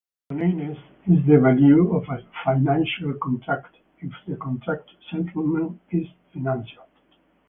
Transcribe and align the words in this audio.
Moneyness 0.31 0.79
is 1.05 1.23
the 1.27 1.37
value 1.39 1.93
of 1.95 2.01
a 2.09 2.25
financial 2.43 3.13
contract 3.21 3.75
if 3.99 4.11
the 4.27 4.35
contract 4.37 4.89
settlement 5.11 5.79
is 5.91 6.07
financial. 6.33 6.85